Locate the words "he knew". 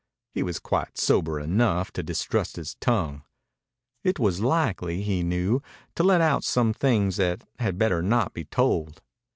5.03-5.61